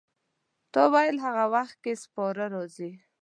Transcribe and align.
تا 0.73 0.83
ویل 0.93 1.17
هغه 1.25 1.45
وخت 1.55 1.75
کې 1.83 1.93
سپاره 2.03 2.45
راځي. 2.53 2.91